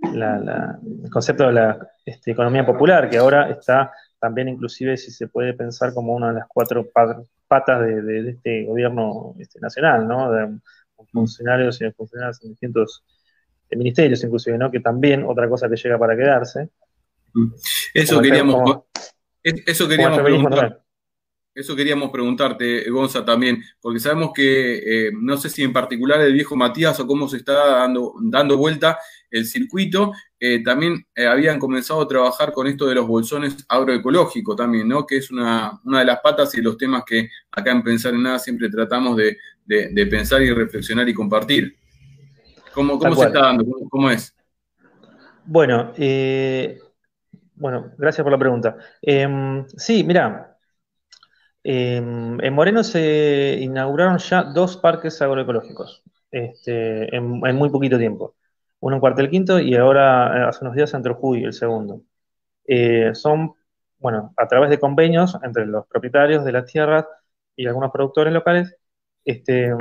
el 0.00 1.10
concepto 1.10 1.46
de 1.46 1.52
la 1.52 1.88
este, 2.04 2.32
economía 2.32 2.66
popular, 2.66 3.08
que 3.08 3.18
ahora 3.18 3.50
está 3.50 3.92
también 4.18 4.48
inclusive 4.48 4.96
si 4.96 5.10
se 5.10 5.28
puede 5.28 5.52
pensar 5.54 5.92
como 5.92 6.14
una 6.14 6.28
de 6.28 6.34
las 6.34 6.46
cuatro 6.48 6.88
patas 7.48 7.80
de, 7.80 8.30
este 8.30 8.64
gobierno 8.64 9.34
este, 9.38 9.58
nacional, 9.60 10.06
¿no? 10.06 10.30
De 10.30 10.58
funcionarios 11.10 11.80
y 11.80 11.90
funcionarios 11.92 12.42
en 12.42 12.50
distintos 12.50 13.04
ministerios 13.76 14.22
inclusive, 14.22 14.58
¿no? 14.58 14.70
Que 14.70 14.80
también 14.80 15.24
otra 15.24 15.48
cosa 15.48 15.68
que 15.68 15.76
llega 15.76 15.98
para 15.98 16.16
quedarse. 16.16 16.68
Eso 17.94 18.20
queríamos, 18.20 18.82
eso 19.42 19.88
queríamos 19.88 20.20
preguntar. 20.20 20.82
Eso 21.54 21.76
queríamos 21.76 22.10
preguntarte, 22.10 22.88
Gonza, 22.88 23.26
también, 23.26 23.62
porque 23.78 24.00
sabemos 24.00 24.32
que, 24.34 25.08
eh, 25.08 25.12
no 25.12 25.36
sé 25.36 25.50
si 25.50 25.62
en 25.62 25.72
particular 25.72 26.18
el 26.22 26.32
viejo 26.32 26.56
Matías 26.56 26.98
o 26.98 27.06
cómo 27.06 27.28
se 27.28 27.36
está 27.36 27.52
dando, 27.80 28.14
dando 28.22 28.56
vuelta 28.56 28.98
el 29.30 29.44
circuito, 29.44 30.12
eh, 30.40 30.62
también 30.62 31.06
eh, 31.14 31.26
habían 31.26 31.58
comenzado 31.58 32.00
a 32.00 32.08
trabajar 32.08 32.52
con 32.52 32.68
esto 32.68 32.86
de 32.86 32.94
los 32.94 33.06
bolsones 33.06 33.66
agroecológicos 33.68 34.56
también, 34.56 34.88
¿no? 34.88 35.06
Que 35.06 35.18
es 35.18 35.30
una, 35.30 35.78
de 35.84 36.04
las 36.06 36.20
patas 36.20 36.54
y 36.54 36.62
los 36.62 36.78
temas 36.78 37.04
que 37.04 37.28
acá 37.50 37.70
en 37.70 37.82
Pensar 37.82 38.14
en 38.14 38.22
Nada 38.22 38.38
siempre 38.38 38.70
tratamos 38.70 39.18
de, 39.18 39.36
pensar 40.10 40.42
y 40.42 40.52
reflexionar 40.52 41.08
y 41.08 41.14
compartir. 41.14 41.76
¿Cómo, 42.74 42.98
cómo 42.98 43.14
se 43.14 43.26
está 43.26 43.40
dando? 43.40 43.64
¿Cómo, 43.90 44.10
es? 44.10 44.34
Bueno, 45.44 45.92
bueno, 47.54 47.92
gracias 47.98 48.24
por 48.24 48.32
la 48.32 48.38
pregunta. 48.38 48.76
Em, 49.02 49.66
sí, 49.76 50.04
mira, 50.04 50.52
Em, 51.64 52.40
en 52.40 52.54
Moreno 52.54 52.82
se 52.82 53.58
inauguraron 53.60 54.18
ya 54.18 54.42
dos 54.42 54.76
parques 54.76 55.22
agroecológicos 55.22 56.02
este, 56.30 57.14
en, 57.14 57.24
muy 57.24 57.70
poquito 57.70 57.98
tiempo. 57.98 58.34
Uno 58.80 58.96
en 58.96 59.00
Cuartel 59.00 59.30
Quinto 59.30 59.60
y 59.60 59.76
ahora, 59.76 60.38
eh, 60.38 60.48
hace 60.48 60.64
unos 60.64 60.74
días, 60.74 60.92
en 60.94 61.04
Jujuy, 61.04 61.44
el 61.44 61.52
segundo. 61.52 62.02
Eh, 62.66 63.14
son, 63.14 63.54
bueno, 63.98 64.32
a 64.36 64.48
través 64.48 64.70
de 64.70 64.80
convenios 64.80 65.38
entre 65.42 65.66
los 65.66 65.86
propietarios 65.86 66.44
de 66.44 66.52
las 66.52 66.66
tierras 66.66 67.06
y 67.56 67.66
algunos 67.66 67.92
productores 67.92 68.32
locales, 68.32 68.76
este, 69.24 69.72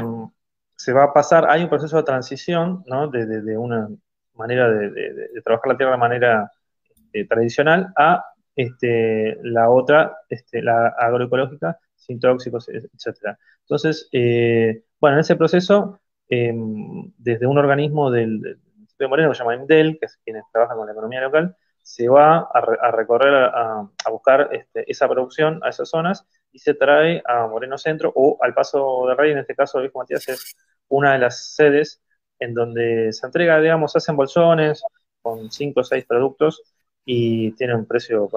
se 0.76 0.94
va 0.94 1.06
a 1.06 1.14
pasar, 1.14 1.50
hay 1.50 1.64
un 1.64 1.70
proceso 1.70 1.98
de 1.98 2.04
transición, 2.04 2.84
¿no? 2.88 3.08
De, 3.08 3.58
una 3.58 3.88
manera 4.34 4.70
de, 4.70 5.42
trabajar 5.44 5.74
la 5.74 5.78
tierra 5.78 5.94
de 5.94 5.98
manera 5.98 6.52
eh, 7.14 7.28
tradicional 7.28 7.94
a 7.96 8.26
este, 8.56 9.38
la 9.44 9.70
otra, 9.70 10.18
este, 10.30 10.62
la 10.62 10.88
agroecológica, 10.98 11.80
sin 11.96 12.20
tóxicos, 12.20 12.68
etcétera. 12.70 13.38
Entonces, 13.62 14.10
eh, 14.12 14.84
bueno, 15.00 15.18
en 15.18 15.22
ese 15.22 15.36
proceso, 15.36 16.00
em, 16.28 17.12
desde 17.18 17.48
un 17.48 17.58
organismo 17.58 18.12
del, 18.12 18.60
Estudio 18.88 19.10
Moreno, 19.10 19.30
que 19.30 19.36
se 19.36 19.44
llama 19.44 19.56
IMDEL, 19.56 19.98
que 20.00 20.06
es 20.06 20.18
quienes 20.24 20.44
trabajan 20.52 20.78
con 20.78 20.86
la 20.86 20.94
economía 20.94 21.22
local, 21.22 21.56
se 21.82 22.08
va 22.08 22.50
a, 22.54 22.92
recorrer, 22.92 23.34
a, 23.34 23.90
buscar 24.10 24.50
este, 24.52 24.90
esa 24.90 25.08
producción 25.08 25.60
a 25.64 25.70
esas 25.70 25.90
zonas 25.90 26.28
y 26.52 26.60
se 26.60 26.74
trae 26.74 27.22
a 27.26 27.48
Moreno 27.48 27.78
Centro 27.78 28.12
o 28.16 28.38
al 28.42 28.54
Paso 28.54 29.06
de 29.08 29.16
Rey, 29.16 29.32
en 29.32 29.40
este 29.40 29.56
caso, 29.56 29.80
Luis 29.80 29.92
Matías 29.96 30.28
es 30.28 30.56
una 30.90 31.14
de 31.14 31.20
las 31.20 31.56
sedes 31.56 32.02
en 32.40 32.54
donde 32.54 33.14
se 33.14 33.26
entrega, 33.26 33.60
digamos, 33.60 33.96
hacen 33.96 34.16
bolsones 34.16 34.84
con 35.22 35.52
5 35.52 35.80
o 35.80 35.84
6 35.84 36.06
productos 36.06 36.64
y 37.06 37.52
tiene 37.54 37.76
un 37.76 37.86
precio 37.86 38.30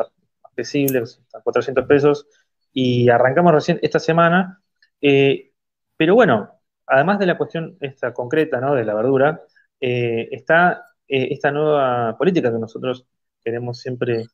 accesible, 0.42 1.02
400 1.42 1.86
pesos, 1.86 2.26
y 2.72 3.08
arrancamos 3.08 3.52
recién 3.52 3.78
esta 3.82 3.98
semana, 3.98 4.60
eh, 5.00 5.52
pero 5.96 6.14
bueno, 6.14 6.60
además 6.86 7.18
de 7.18 7.26
la 7.26 7.38
cuestión 7.38 7.76
esta 7.80 8.12
concreta, 8.12 8.60
¿no?, 8.60 8.74
de 8.74 8.84
la 8.84 8.94
verdura, 8.94 9.42
eh, 9.80 10.28
está 10.32 10.84
eh, 11.08 11.28
esta 11.30 11.50
nueva 11.50 12.16
política 12.18 12.52
que 12.52 12.58
nosotros 12.58 13.06
queremos 13.42 13.78
siempre 13.80 14.26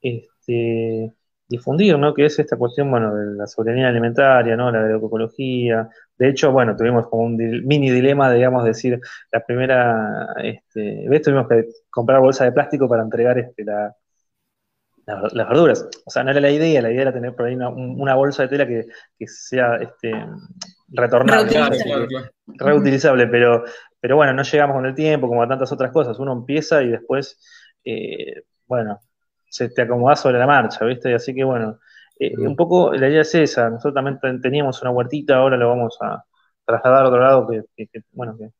este, 0.00 1.12
difundir, 1.48 1.98
¿no? 1.98 2.14
Que 2.14 2.26
es 2.26 2.38
esta 2.38 2.56
cuestión, 2.56 2.90
bueno, 2.90 3.14
de 3.14 3.36
la 3.36 3.46
soberanía 3.46 3.88
alimentaria, 3.88 4.56
¿no? 4.56 4.70
La 4.70 4.80
agroecología. 4.80 5.88
De 6.18 6.28
hecho, 6.28 6.52
bueno, 6.52 6.76
tuvimos 6.76 7.08
como 7.08 7.24
un 7.24 7.36
mini 7.36 7.90
dilema, 7.90 8.32
digamos, 8.32 8.64
decir, 8.64 9.00
la 9.32 9.44
primera 9.44 10.28
este, 10.42 11.08
vez 11.08 11.22
tuvimos 11.22 11.48
que 11.48 11.66
comprar 11.90 12.20
bolsa 12.20 12.44
de 12.44 12.52
plástico 12.52 12.88
para 12.88 13.02
entregar 13.02 13.38
este, 13.38 13.64
la, 13.64 13.94
las 15.06 15.48
verduras. 15.48 15.88
O 16.04 16.10
sea, 16.10 16.24
no 16.24 16.30
era 16.30 16.40
la 16.40 16.50
idea, 16.50 16.80
la 16.80 16.90
idea 16.90 17.02
era 17.02 17.12
tener 17.12 17.34
por 17.34 17.46
ahí 17.46 17.54
una, 17.54 18.14
bolsa 18.14 18.44
de 18.44 18.48
tela 18.48 18.66
que, 18.66 18.86
sea 19.26 19.76
este, 19.76 20.12
retornable, 20.88 21.52
reutilizable, 22.46 23.26
pero, 23.26 23.64
pero 24.00 24.16
bueno, 24.16 24.32
no 24.32 24.42
llegamos 24.42 24.76
con 24.76 24.86
el 24.86 24.94
tiempo, 24.94 25.28
como 25.28 25.42
a 25.42 25.48
tantas 25.48 25.72
otras 25.72 25.92
cosas. 25.92 26.18
Uno 26.18 26.32
empieza 26.32 26.82
y 26.82 26.88
después, 26.88 27.38
eh, 27.84 28.42
bueno, 28.66 29.00
se 29.54 29.68
te 29.68 29.82
acomoda 29.82 30.16
sobre 30.16 30.38
la 30.40 30.48
marcha, 30.48 30.84
¿viste? 30.84 31.14
Así 31.14 31.32
que 31.32 31.44
bueno, 31.44 31.78
eh, 32.18 32.36
un 32.38 32.56
poco 32.56 32.92
la 32.92 33.08
idea 33.08 33.22
es 33.22 33.34
esa. 33.36 33.70
Nosotros 33.70 33.94
también 33.94 34.40
teníamos 34.40 34.82
una 34.82 34.90
huertita, 34.90 35.36
ahora 35.36 35.56
lo 35.56 35.68
vamos 35.68 35.96
a 36.00 36.24
trasladar 36.64 37.04
a 37.04 37.08
otro 37.08 37.20
lado 37.20 37.46
que, 37.46 37.88
bueno, 38.12 38.36
que 38.36 38.50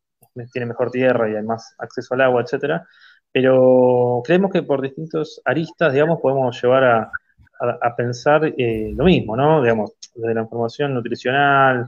tiene 0.52 0.66
mejor 0.66 0.92
tierra 0.92 1.28
y 1.28 1.34
hay 1.34 1.42
más 1.42 1.74
acceso 1.78 2.14
al 2.14 2.20
agua, 2.20 2.42
etcétera. 2.42 2.86
Pero 3.32 4.22
creemos 4.24 4.52
que 4.52 4.62
por 4.62 4.80
distintos 4.82 5.42
aristas, 5.44 5.92
digamos, 5.92 6.20
podemos 6.20 6.60
llevar 6.62 6.84
a, 6.84 7.96
pensar 7.96 8.44
eh, 8.56 8.92
lo 8.94 9.04
mismo, 9.04 9.36
¿no? 9.36 9.62
Digamos, 9.62 9.92
desde 10.14 10.34
la 10.34 10.42
información 10.42 10.94
nutricional, 10.94 11.86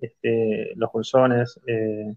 este, 0.00 0.72
los 0.76 0.90
bolsones, 0.92 1.60
eh, 1.66 2.14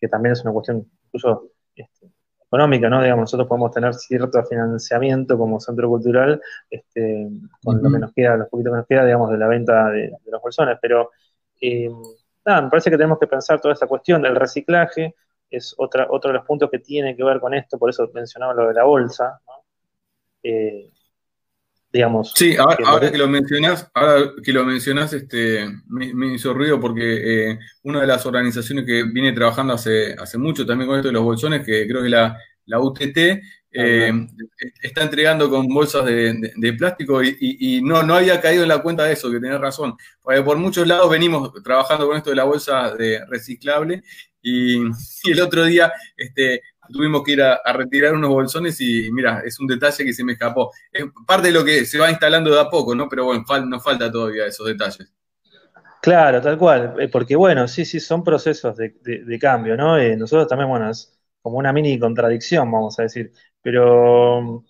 que 0.00 0.08
también 0.08 0.32
es 0.32 0.42
una 0.42 0.52
cuestión 0.52 0.90
incluso 1.06 1.50
este, 1.76 2.08
económica, 2.54 2.88
¿no? 2.88 3.02
Digamos, 3.02 3.22
nosotros 3.22 3.48
podemos 3.48 3.72
tener 3.72 3.92
cierto 3.94 4.44
financiamiento 4.44 5.36
como 5.36 5.58
centro 5.58 5.88
cultural 5.88 6.40
este, 6.70 7.28
con 7.62 7.82
lo 7.82 7.90
que 7.90 7.98
nos 7.98 8.12
queda, 8.12 8.36
los 8.36 8.48
poquitos 8.48 8.72
que 8.72 8.76
nos 8.76 8.86
queda, 8.86 9.04
digamos, 9.04 9.30
de 9.30 9.38
la 9.38 9.48
venta 9.48 9.90
de, 9.90 10.12
los 10.26 10.40
bolsones, 10.40 10.78
pero 10.80 11.10
eh, 11.60 11.90
nada, 12.44 12.62
me 12.62 12.70
parece 12.70 12.90
que 12.90 12.96
tenemos 12.96 13.18
que 13.18 13.26
pensar 13.26 13.60
toda 13.60 13.74
esta 13.74 13.88
cuestión 13.88 14.22
del 14.22 14.36
reciclaje, 14.36 15.16
es 15.50 15.74
otra, 15.78 16.06
otro 16.08 16.30
de 16.30 16.38
los 16.38 16.46
puntos 16.46 16.70
que 16.70 16.78
tiene 16.78 17.16
que 17.16 17.24
ver 17.24 17.40
con 17.40 17.54
esto, 17.54 17.76
por 17.76 17.90
eso 17.90 18.08
mencionaba 18.14 18.54
lo 18.54 18.68
de 18.68 18.74
la 18.74 18.84
bolsa, 18.84 19.40
¿no? 19.46 19.64
Eh, 20.44 20.90
digamos. 21.94 22.32
Sí, 22.34 22.56
ahora, 22.56 23.10
que, 23.12 23.16
lo 23.16 23.28
mencionás, 23.28 23.88
ahora 23.94 24.32
que 24.42 24.52
lo 24.52 24.64
mencionás, 24.64 25.12
este, 25.12 25.64
me, 25.86 26.34
hizo 26.34 26.52
ruido 26.52 26.80
porque 26.80 27.52
eh, 27.52 27.58
una 27.84 28.00
de 28.00 28.08
las 28.08 28.26
organizaciones 28.26 28.84
que 28.84 29.04
viene 29.04 29.32
trabajando 29.32 29.74
hace, 29.74 30.12
hace 30.14 30.36
mucho 30.36 30.66
también 30.66 30.88
con 30.88 30.98
esto 30.98 31.08
de 31.08 31.14
los 31.14 31.22
bolsones, 31.22 31.64
que 31.64 31.86
creo 31.86 32.02
que 32.02 32.08
la, 32.08 32.36
la 32.66 32.80
UTT, 32.80 33.16
eh, 33.76 34.12
está 34.82 35.02
entregando 35.02 35.48
con 35.48 35.68
bolsas 35.68 36.04
de, 36.04 36.74
plástico 36.76 37.22
y, 37.22 37.80
no, 37.82 38.02
no 38.02 38.14
había 38.14 38.40
caído 38.40 38.64
en 38.64 38.68
la 38.68 38.82
cuenta 38.82 39.04
de 39.04 39.12
eso, 39.12 39.30
que 39.30 39.38
tenés 39.38 39.60
razón. 39.60 39.96
Por 40.20 40.56
muchos 40.58 40.88
lados 40.88 41.08
venimos 41.08 41.52
trabajando 41.62 42.08
con 42.08 42.16
esto 42.16 42.30
de 42.30 42.36
la 42.36 42.44
bolsa 42.44 42.92
de 42.96 43.24
reciclable 43.26 44.02
y, 44.42 44.78
el 45.30 45.40
otro 45.40 45.64
día 45.64 45.92
este, 46.16 46.60
tuvimos 46.92 47.22
que 47.22 47.32
ir 47.32 47.42
a, 47.42 47.60
retirar 47.72 48.14
unos 48.14 48.30
bolsones 48.30 48.80
y 48.80 49.10
mira, 49.12 49.42
es 49.44 49.58
un 49.60 49.66
detalle 49.66 50.04
que 50.04 50.12
se 50.12 50.24
me 50.24 50.32
escapó. 50.32 50.72
Es 50.92 51.04
parte 51.26 51.48
de 51.48 51.54
lo 51.54 51.64
que 51.64 51.84
se 51.84 51.98
va 51.98 52.10
instalando 52.10 52.50
de 52.50 52.60
a 52.60 52.68
poco, 52.70 52.94
¿no? 52.94 53.08
Pero 53.08 53.24
bueno, 53.24 53.44
nos 53.66 53.82
falta 53.82 54.10
todavía 54.10 54.46
esos 54.46 54.66
detalles. 54.66 55.12
Claro, 56.00 56.42
tal 56.42 56.58
cual, 56.58 56.96
eh, 57.00 57.08
porque 57.08 57.34
bueno, 57.34 57.66
sí, 57.66 57.86
sí, 57.86 57.98
son 57.98 58.22
procesos 58.22 58.76
de, 58.76 59.38
cambio, 59.40 59.74
¿no? 59.74 59.96
Eh, 59.96 60.16
nosotros 60.16 60.46
también, 60.46 60.68
bueno, 60.68 60.90
es 60.90 61.18
como 61.40 61.56
una 61.56 61.72
mini 61.72 61.98
contradicción, 61.98 62.70
vamos 62.70 62.98
a 62.98 63.04
decir, 63.04 63.32
pero 63.62 64.64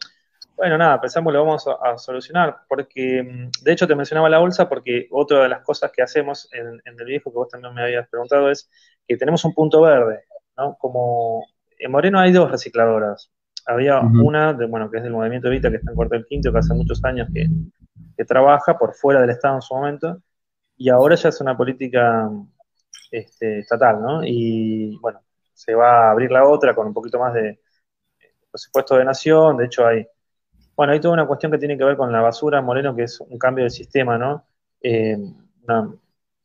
bueno, 0.57 0.79
nada, 0.79 1.01
pensamos 1.01 1.33
lo 1.33 1.45
vamos 1.45 1.67
a, 1.67 1.99
solucionar, 1.99 2.59
porque 2.69 3.51
de 3.63 3.73
hecho 3.73 3.89
te 3.89 3.97
mencionaba 3.97 4.29
la 4.29 4.39
bolsa, 4.39 4.69
porque 4.69 5.09
otra 5.11 5.43
de 5.43 5.49
las 5.49 5.63
cosas 5.65 5.91
que 5.91 6.03
hacemos 6.03 6.49
en, 6.53 6.81
en 6.85 7.01
el 7.01 7.05
viejo 7.05 7.33
que 7.33 7.37
vos 7.37 7.49
también 7.49 7.75
me 7.75 7.83
habías 7.83 8.09
preguntado 8.09 8.49
es 8.49 8.71
que 9.07 9.17
tenemos 9.17 9.45
un 9.45 9.55
punto 9.55 9.81
verde, 9.81 10.25
¿no? 10.57 10.77
Como 10.79 11.45
en 11.79 11.91
Moreno 11.91 12.19
hay 12.19 12.33
dos 12.33 12.51
recicladoras. 12.51 13.31
Había 13.67 14.01
una, 14.01 14.53
de, 14.53 14.67
bueno, 14.67 14.91
que 14.91 14.99
es 14.99 15.03
del 15.03 15.13
Movimiento 15.13 15.49
Evita, 15.49 15.71
que 15.71 15.77
está 15.77 15.91
en 15.91 15.97
Cuarto 15.97 16.15
del 16.15 16.27
Quinto, 16.27 16.53
que 16.53 16.59
hace 16.59 16.75
muchos 16.75 17.03
años 17.05 17.29
que, 17.33 17.47
trabaja 18.27 18.79
por 18.79 18.95
fuera 18.95 19.21
del 19.21 19.31
Estado 19.31 19.57
en 19.57 19.63
su 19.63 19.75
momento, 19.75 20.23
y 20.77 20.89
ahora 20.89 21.15
ya 21.15 21.29
es 21.29 21.41
una 21.41 21.57
política 21.57 22.31
este, 23.11 23.59
estatal, 23.61 24.01
¿no? 24.01 24.25
Y 24.25 24.97
bueno, 25.01 25.21
se 25.53 25.75
va 25.75 26.09
a 26.09 26.11
abrir 26.13 26.31
la 26.31 26.47
otra 26.47 26.75
con 26.75 26.87
un 26.87 26.95
poquito 26.95 27.19
más 27.19 27.35
de 27.35 27.61
presupuesto 28.51 28.97
de 28.97 29.05
nación, 29.05 29.57
de 29.57 29.67
hecho 29.67 29.87
hay, 29.87 30.07
bueno, 30.77 30.93
hay 30.93 31.01
toda 31.01 31.15
una 31.15 31.27
cuestión 31.27 31.53
que 31.53 31.59
tiene 31.59 31.77
que 31.77 31.85
ver 31.85 31.97
con 31.97 32.13
la 32.13 32.21
basura 32.21 32.61
en 32.61 32.65
Moreno, 32.65 32.95
que 32.95 33.03
es 33.05 33.21
un 33.21 33.39
cambio 33.39 33.65
de 33.65 33.71
sistema, 33.71 34.17
¿no? 34.17 34.47
Eh, 34.81 35.17
una 35.65 35.93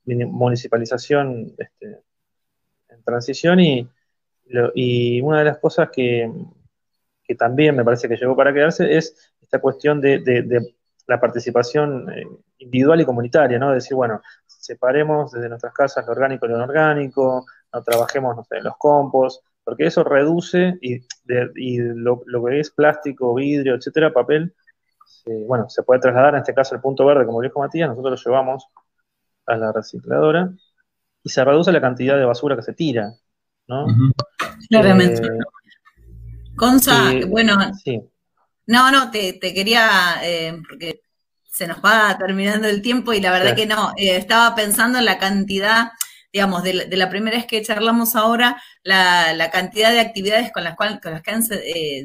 municipalización 0.06 1.54
este, 1.58 2.04
transición 3.04 3.60
y, 3.60 3.90
y 4.74 5.22
una 5.22 5.40
de 5.40 5.46
las 5.46 5.58
cosas 5.58 5.90
que, 5.92 6.32
también 7.38 7.76
me 7.76 7.86
parece 7.86 8.10
que 8.10 8.16
llegó 8.16 8.36
para 8.36 8.52
quedarse 8.52 8.98
es 8.98 9.34
esta 9.42 9.60
cuestión 9.60 10.02
de, 10.02 10.74
la 11.08 11.20
participación 11.20 12.08
eh, 12.12 12.24
individual 12.60 13.02
y 13.02 13.06
comunitaria, 13.06 13.58
¿no? 13.58 13.72
decir, 13.72 13.96
bueno, 13.96 14.22
separemos 14.46 15.32
desde 15.32 15.50
nuestras 15.50 15.74
casas 15.74 16.06
lo 16.06 16.12
orgánico 16.12 16.46
y 16.46 16.50
lo 16.50 16.56
inorgánico, 16.56 17.46
no 17.74 17.84
trabajemos 17.84 18.36
no 18.36 18.44
sé, 18.44 18.62
los 18.62 18.78
compost, 18.78 19.44
porque 19.64 19.86
eso 19.88 20.04
reduce 20.04 20.78
y, 20.82 21.02
lo, 21.26 22.22
que 22.46 22.60
es 22.60 22.70
plástico, 22.72 23.34
vidrio, 23.34 23.76
etcétera, 23.76 24.14
papel, 24.14 24.54
bueno, 25.48 25.70
se 25.70 25.84
puede 25.84 26.00
trasladar 26.00 26.34
en 26.34 26.42
este 26.42 26.54
caso 26.54 26.76
el 26.76 26.82
punto 26.82 27.06
verde, 27.06 27.26
como 27.26 27.42
dijo 27.42 27.60
Matías, 27.60 27.90
nosotros 27.90 28.24
lo 28.24 28.32
llevamos 28.32 28.68
a 29.46 29.58
la 29.58 29.72
recicladora 29.72 30.52
y 31.24 31.30
se 31.30 31.44
reduce 31.44 31.72
la 31.72 31.82
cantidad 31.82 32.18
de 32.18 32.26
basura 32.26 32.56
que 32.56 32.62
se 32.62 32.74
tira, 32.74 33.14
¿no? 33.70 33.86
Claramente. 34.70 35.22
Eh, 35.26 35.40
Consa, 36.56 37.14
bueno, 37.28 37.58
no, 38.66 38.92
no, 38.92 39.12
te, 39.12 39.40
quería, 39.40 40.20
eh, 40.24 40.60
porque 40.68 41.02
se 41.50 41.68
nos 41.68 41.78
va 41.78 42.18
terminando 42.18 42.68
el 42.68 42.82
tiempo 42.82 43.14
y 43.14 43.22
la 43.22 43.32
verdad 43.32 43.56
que 43.56 43.66
no, 43.66 43.94
eh, 43.96 44.18
estaba 44.18 44.56
pensando 44.56 45.00
en 45.00 45.06
la 45.06 45.18
cantidad, 45.18 45.92
digamos, 46.34 46.64
de 46.64 46.98
la, 46.98 47.10
primera 47.10 47.38
vez 47.38 47.46
que 47.46 47.62
charlamos 47.62 48.16
ahora, 48.18 48.62
la, 48.84 49.50
cantidad 49.52 49.92
de 49.92 50.02
actividades 50.02 50.52
con 50.52 50.66
las, 50.66 50.76
cuales, 50.76 51.00
con 51.02 51.14
las 51.14 51.22
que 51.22 51.32
han 51.32 51.44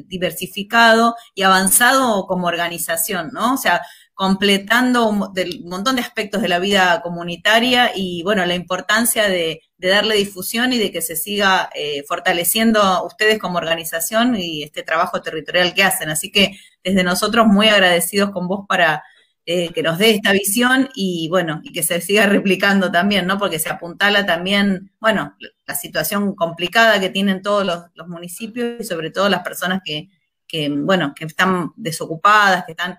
diversificado 0.07 1.15
y 1.33 1.41
avanzado 1.41 2.25
como 2.25 2.47
organización, 2.47 3.31
¿no? 3.33 3.55
O 3.55 3.57
sea, 3.57 3.81
completando 4.13 5.09
un, 5.09 5.19
montón 5.65 5.97
de 5.97 6.01
aspectos 6.01 6.41
de 6.41 6.47
la 6.47 6.59
vida 6.59 7.01
comunitaria 7.01 7.91
y, 7.93 8.23
bueno, 8.23 8.45
la 8.45 8.55
importancia 8.55 9.27
de, 9.27 9.61
darle 9.77 10.15
difusión 10.15 10.73
y 10.73 10.77
de 10.77 10.91
que 10.91 11.01
se 11.01 11.15
siga 11.15 11.69
eh, 11.75 12.03
fortaleciendo 12.07 13.05
ustedes 13.05 13.39
como 13.39 13.57
organización 13.57 14.35
y 14.37 14.63
este 14.63 14.83
trabajo 14.83 15.21
territorial 15.21 15.73
que 15.73 15.83
hacen. 15.83 16.09
Así 16.09 16.31
que 16.31 16.57
desde 16.83 17.03
nosotros 17.03 17.47
muy 17.47 17.67
agradecidos 17.67 18.31
con 18.31 18.47
vos 18.47 18.65
para 18.67 19.03
eh, 19.45 19.71
que 19.73 19.83
nos 19.83 19.99
dé 19.99 20.11
esta 20.11 20.31
visión 20.31 20.89
y, 20.95 21.27
bueno, 21.29 21.61
y 21.63 21.71
que 21.71 21.83
se 21.83 22.01
siga 22.01 22.25
replicando 22.25 22.91
también, 22.91 23.27
¿no? 23.27 23.37
Porque 23.37 23.59
se 23.59 23.69
apuntala 23.69 24.25
también, 24.25 24.91
bueno, 24.99 25.35
la 25.67 25.75
situación 25.75 26.35
complicada 26.35 26.99
que 26.99 27.09
tienen 27.09 27.41
todos 27.43 27.63
los, 27.65 28.07
municipios 28.07 28.79
y 28.79 28.83
sobre 28.83 29.11
todo 29.11 29.29
las 29.29 29.43
personas 29.43 29.81
que, 29.85 30.09
que, 30.47 30.69
bueno, 30.69 31.13
que 31.15 31.25
están 31.25 31.73
desocupadas, 31.75 32.65
que 32.65 32.71
están 32.71 32.97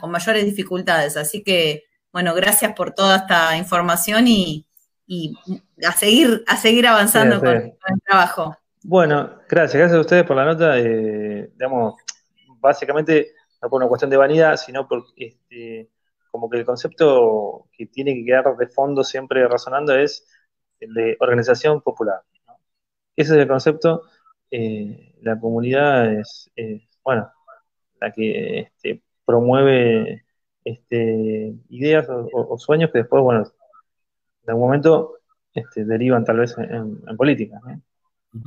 con 0.00 0.10
mayores 0.10 0.44
dificultades. 0.44 1.16
Así 1.16 1.42
que, 1.42 1.84
bueno, 2.12 2.34
gracias 2.34 2.72
por 2.74 2.92
toda 2.92 3.16
esta 3.16 3.56
información 3.56 4.26
y, 4.28 4.69
a, 5.84 5.92
seguir, 5.92 6.44
a 6.46 6.56
seguir 6.56 6.86
avanzando 6.86 7.40
Con, 7.40 7.48
el 7.48 8.02
trabajo. 8.06 8.56
Bueno, 8.82 9.38
gracias, 9.48 9.78
gracias 9.78 9.98
a 9.98 10.00
ustedes 10.00 10.24
por 10.24 10.36
la 10.36 10.44
nota. 10.44 10.78
Eh, 10.78 11.50
digamos, 11.52 11.94
básicamente, 12.60 13.32
no 13.60 13.68
por 13.68 13.80
una 13.80 13.88
cuestión 13.88 14.10
de 14.10 14.16
vanidad, 14.16 14.56
sino 14.56 14.86
porque 14.88 15.10
este, 15.16 15.90
como 16.30 16.48
que 16.48 16.58
el 16.58 16.64
concepto 16.64 17.66
que 17.72 17.86
tiene 17.86 18.14
que 18.14 18.24
quedar 18.24 18.56
de 18.56 18.68
fondo 18.68 19.04
siempre 19.04 19.46
razonando 19.48 19.94
es 19.94 20.26
el 20.78 20.94
de 20.94 21.16
organización 21.20 21.82
popular. 21.82 22.22
Ese 23.16 23.34
es 23.34 23.38
el 23.38 23.48
concepto 23.48 24.04
eh, 24.50 25.14
la 25.22 25.38
comunidad 25.38 26.12
es, 26.12 26.50
bueno, 27.04 27.30
la 28.00 28.12
que 28.12 28.60
este, 28.60 29.02
promueve 29.24 30.24
este, 30.64 31.54
ideas 31.68 32.06
o, 32.10 32.58
sueños 32.58 32.90
que 32.92 32.98
después, 32.98 33.22
bueno, 33.22 33.44
en 34.50 34.54
algún 34.54 34.66
momento 34.66 35.14
este, 35.54 35.84
derivan 35.84 36.24
tal 36.24 36.38
vez 36.38 36.56
en, 36.58 37.16
política. 37.16 37.60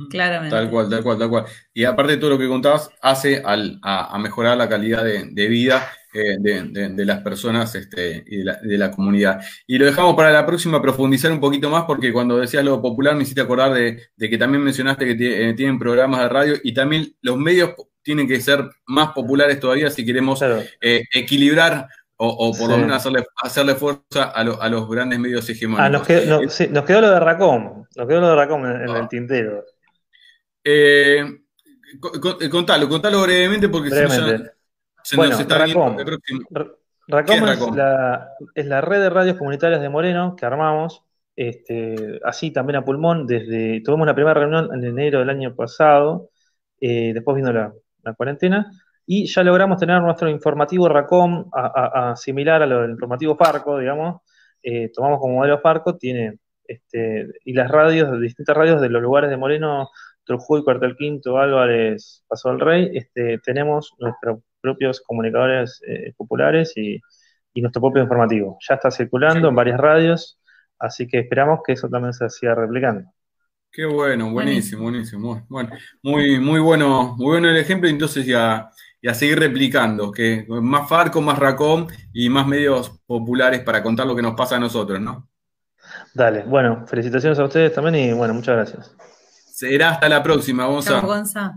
Claramente. 0.08 0.54
Tal 0.54 0.70
cual, 0.70 0.88
tal 0.88 1.02
cual, 1.02 1.18
tal 1.18 1.28
cual. 1.28 1.44
Y 1.72 1.84
aparte 1.84 2.12
de 2.12 2.18
todo 2.18 2.30
lo 2.30 2.38
que 2.38 2.48
contabas, 2.48 2.90
hace 3.02 3.42
a, 3.44 4.18
mejorar 4.18 4.56
la 4.56 4.68
calidad 4.68 5.04
de, 5.04 5.48
vida 5.48 5.86
eh, 6.14 6.36
de, 6.40 7.04
las 7.04 7.20
personas 7.20 7.74
este, 7.74 8.24
y 8.26 8.38
de 8.38 8.78
la, 8.78 8.90
comunidad. 8.90 9.42
Y 9.66 9.76
lo 9.78 9.84
dejamos 9.84 10.14
para 10.14 10.30
la 10.30 10.46
próxima 10.46 10.80
profundizar 10.80 11.32
un 11.32 11.40
poquito 11.40 11.68
más, 11.68 11.84
porque 11.84 12.12
cuando 12.12 12.38
decías 12.38 12.64
lo 12.64 12.80
popular 12.80 13.14
me 13.14 13.24
hiciste 13.24 13.42
acordar 13.42 13.74
de, 13.74 14.00
que 14.18 14.38
también 14.38 14.62
mencionaste 14.62 15.16
que 15.16 15.50
eh, 15.50 15.54
tienen 15.54 15.78
programas 15.78 16.20
de 16.20 16.28
radio 16.28 16.54
y 16.62 16.72
también 16.72 17.14
los 17.20 17.36
medios 17.36 17.74
tienen 18.02 18.28
que 18.28 18.40
ser 18.40 18.68
más 18.86 19.12
populares 19.12 19.58
todavía 19.58 19.90
si 19.90 20.04
queremos 20.04 20.42
eh, 20.80 21.04
equilibrar 21.12 21.88
o, 22.16 22.52
por 22.56 22.70
lo 22.70 22.78
menos 22.78 23.04
hacerle, 23.42 23.74
fuerza 23.74 24.24
a, 24.24 24.68
los 24.68 24.88
grandes 24.88 25.18
medios 25.18 25.48
hegemónicos. 25.48 25.84
Ah, 25.84 25.90
nos, 25.90 26.84
quedó, 26.84 27.00
lo 27.00 27.10
de 27.10 27.20
Racom, 27.20 27.84
nos 27.96 28.08
quedó 28.08 28.20
lo 28.20 28.28
de 28.28 28.34
Racom 28.36 28.66
en, 28.66 28.82
el 28.82 28.90
ah. 28.90 29.08
tintero. 29.08 29.64
Eh, 30.62 31.24
contalo, 32.50 32.88
contalo 32.88 33.22
brevemente 33.22 33.68
porque 33.68 33.90
se, 33.90 34.02
nos, 35.16 35.40
está 35.40 35.58
Racom, 35.58 35.96
Racom, 37.06 37.48
es, 37.48 37.60
la, 37.76 38.28
es, 38.54 38.66
la, 38.66 38.80
red 38.80 39.00
de 39.00 39.10
radios 39.10 39.36
comunitarias 39.36 39.80
de 39.80 39.88
Moreno 39.90 40.36
que 40.36 40.46
armamos, 40.46 41.02
este, 41.36 42.20
así 42.24 42.50
también 42.52 42.76
a 42.76 42.84
pulmón, 42.84 43.26
desde, 43.26 43.82
tuvimos 43.82 44.06
la 44.06 44.14
primera 44.14 44.34
reunión 44.34 44.70
en 44.72 44.84
enero 44.84 45.18
del 45.18 45.30
año 45.30 45.54
pasado, 45.54 46.30
eh, 46.80 47.12
después 47.12 47.36
vino 47.36 47.52
la, 47.52 47.74
la 48.02 48.14
cuarentena, 48.14 48.70
y 49.06 49.26
ya 49.26 49.42
logramos 49.42 49.78
tener 49.78 50.00
nuestro 50.00 50.28
informativo 50.28 50.88
RACOM 50.88 51.50
a, 51.52 52.14
similar 52.16 52.62
a 52.62 52.66
lo 52.66 52.82
del 52.82 52.92
informativo 52.92 53.36
Farco, 53.36 53.78
digamos. 53.78 54.22
Eh, 54.62 54.90
tomamos 54.94 55.20
como 55.20 55.34
modelo 55.34 55.60
Farco, 55.60 55.96
tiene 55.96 56.38
este, 56.66 57.28
y 57.44 57.52
las 57.52 57.70
radios, 57.70 58.18
distintas 58.20 58.56
radios 58.56 58.80
de 58.80 58.88
los 58.88 59.02
lugares 59.02 59.30
de 59.30 59.36
Moreno, 59.36 59.90
Trujuy, 60.24 60.64
Cuartel 60.64 60.96
Quinto, 60.96 61.38
Álvarez, 61.38 62.24
Paso 62.26 62.50
del 62.50 62.60
Rey, 62.60 62.90
este, 62.94 63.38
tenemos 63.38 63.92
nuestros 63.98 64.40
propios 64.60 65.00
comunicadores 65.02 65.80
eh, 65.86 66.12
populares 66.16 66.72
y, 66.76 67.00
nuestro 67.56 67.82
propio 67.82 68.02
informativo. 68.02 68.58
Ya 68.68 68.74
está 68.74 68.90
circulando 68.90 69.48
en 69.48 69.54
varias 69.54 69.78
radios, 69.78 70.40
así 70.76 71.06
que 71.06 71.20
esperamos 71.20 71.60
que 71.64 71.74
eso 71.74 71.88
también 71.88 72.12
se 72.12 72.28
siga 72.28 72.52
replicando. 72.52 73.08
Qué 73.70 73.84
bueno, 73.84 74.32
buenísimo, 74.32 74.82
buenísimo. 74.82 75.46
Bueno, 75.48 75.70
muy, 76.02 76.40
muy 76.40 76.58
bueno, 76.58 77.14
muy 77.16 77.26
bueno 77.26 77.48
el 77.48 77.56
ejemplo, 77.56 77.88
entonces 77.88 78.26
ya 78.26 78.68
y 79.04 79.08
a 79.08 79.12
seguir 79.12 79.38
replicando, 79.38 80.10
que 80.10 80.46
más 80.48 80.88
Farco, 80.88 81.20
más 81.20 81.38
Racom 81.38 81.86
y 82.14 82.30
más 82.30 82.46
medios 82.46 83.02
populares 83.04 83.60
para 83.60 83.82
contar 83.82 84.06
lo 84.06 84.16
que 84.16 84.22
nos 84.22 84.34
pasa 84.34 84.56
a 84.56 84.58
nosotros, 84.58 84.98
¿no? 84.98 85.28
Dale, 86.14 86.44
bueno, 86.44 86.86
felicitaciones 86.86 87.38
a 87.38 87.44
ustedes 87.44 87.74
también 87.74 87.96
y 87.96 88.12
bueno, 88.14 88.32
muchas 88.32 88.54
gracias. 88.56 88.96
Será 89.52 89.90
hasta 89.90 90.08
la 90.08 90.22
próxima, 90.22 90.64
Gonzalo. 90.64 91.12
Hasta 91.12 91.52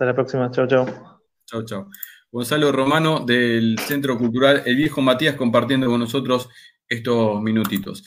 la 0.00 0.14
próxima, 0.14 0.50
chao, 0.50 0.66
chao. 0.66 1.20
Chao, 1.44 1.62
chao. 1.66 1.90
Gonzalo 2.32 2.72
Romano 2.72 3.20
del 3.20 3.78
Centro 3.80 4.16
Cultural 4.16 4.62
El 4.64 4.76
Viejo 4.76 5.02
Matías 5.02 5.34
compartiendo 5.34 5.88
con 5.88 6.00
nosotros 6.00 6.48
estos 6.88 7.42
minutitos. 7.42 8.02